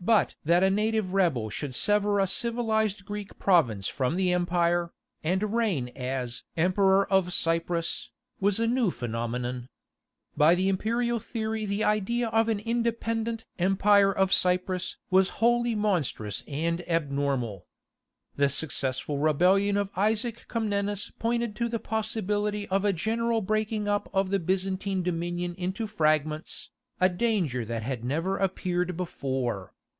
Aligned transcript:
But 0.00 0.34
that 0.44 0.62
a 0.62 0.68
native 0.68 1.14
rebel 1.14 1.48
should 1.48 1.74
sever 1.74 2.20
a 2.20 2.26
civilized 2.26 3.06
Greek 3.06 3.38
province 3.38 3.88
from 3.88 4.16
the 4.16 4.34
empire, 4.34 4.92
and 5.22 5.54
reign 5.54 5.88
as 5.96 6.42
"Emperor 6.58 7.10
of 7.10 7.32
Cyprus," 7.32 8.10
was 8.38 8.60
a 8.60 8.66
new 8.66 8.90
phenomenon. 8.90 9.70
By 10.36 10.54
the 10.56 10.68
imperial 10.68 11.18
theory 11.18 11.64
the 11.64 11.84
idea 11.84 12.28
of 12.28 12.50
an 12.50 12.58
independent 12.60 13.46
"Empire 13.58 14.12
of 14.14 14.30
Cyprus" 14.30 14.98
was 15.08 15.30
wholly 15.40 15.74
monstrous 15.74 16.44
and 16.46 16.86
abnormal. 16.86 17.64
The 18.36 18.50
successful 18.50 19.16
rebellion 19.16 19.78
of 19.78 19.88
Isaac 19.96 20.44
Comnenus 20.48 21.12
pointed 21.18 21.56
to 21.56 21.68
the 21.70 21.80
possibility 21.80 22.68
of 22.68 22.84
a 22.84 22.92
general 22.92 23.40
breaking 23.40 23.88
up 23.88 24.10
of 24.12 24.28
the 24.28 24.38
Byzantine 24.38 25.02
dominion 25.02 25.54
into 25.54 25.86
fragments, 25.86 26.68
a 27.00 27.08
danger 27.08 27.64
that 27.64 27.82
had 27.84 28.04
never 28.04 28.36
appeared 28.36 28.98
before. 28.98 29.70